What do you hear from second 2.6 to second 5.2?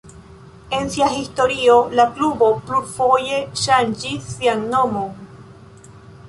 plurfoje ŝanĝis sian nomon.